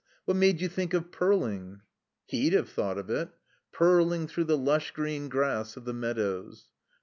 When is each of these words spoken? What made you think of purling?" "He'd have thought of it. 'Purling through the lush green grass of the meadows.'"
What 0.25 0.35
made 0.35 0.61
you 0.61 0.67
think 0.67 0.95
of 0.95 1.11
purling?" 1.11 1.81
"He'd 2.25 2.53
have 2.53 2.69
thought 2.69 2.97
of 2.97 3.11
it. 3.11 3.29
'Purling 3.71 4.25
through 4.25 4.45
the 4.45 4.57
lush 4.57 4.89
green 4.89 5.29
grass 5.29 5.77
of 5.77 5.85
the 5.85 5.93
meadows.'" 5.93 6.69